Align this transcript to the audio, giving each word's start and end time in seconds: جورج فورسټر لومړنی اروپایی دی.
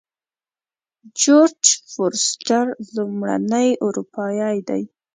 جورج 1.21 1.65
فورسټر 1.91 2.65
لومړنی 2.95 3.69
اروپایی 3.85 4.57
دی. 4.69 4.83